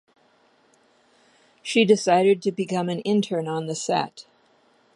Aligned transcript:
She 1.61 1.85
decided 1.85 2.41
to 2.41 2.51
become 2.51 2.89
an 2.89 3.01
intern 3.01 3.47
on 3.47 3.67
the 3.67 3.75
set. 3.75 4.25